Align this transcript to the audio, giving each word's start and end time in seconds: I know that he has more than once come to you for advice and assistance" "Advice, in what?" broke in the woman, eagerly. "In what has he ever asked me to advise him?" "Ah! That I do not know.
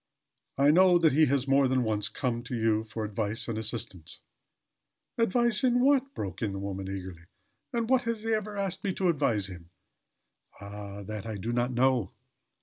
I 0.57 0.71
know 0.71 0.97
that 0.97 1.11
he 1.13 1.27
has 1.27 1.47
more 1.47 1.67
than 1.67 1.83
once 1.83 2.09
come 2.09 2.41
to 2.45 2.55
you 2.55 2.83
for 2.85 3.05
advice 3.05 3.47
and 3.47 3.55
assistance" 3.55 4.19
"Advice, 5.19 5.63
in 5.63 5.79
what?" 5.79 6.15
broke 6.15 6.41
in 6.41 6.53
the 6.53 6.57
woman, 6.57 6.87
eagerly. 6.89 7.25
"In 7.71 7.85
what 7.85 8.01
has 8.09 8.23
he 8.23 8.33
ever 8.33 8.57
asked 8.57 8.83
me 8.83 8.93
to 8.95 9.09
advise 9.09 9.45
him?" 9.45 9.69
"Ah! 10.59 11.03
That 11.03 11.27
I 11.27 11.37
do 11.37 11.53
not 11.53 11.71
know. 11.71 12.13